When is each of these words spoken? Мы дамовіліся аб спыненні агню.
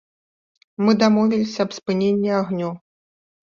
Мы 0.85 0.95
дамовіліся 1.03 1.59
аб 1.67 1.77
спыненні 1.79 2.35
агню. 2.41 2.75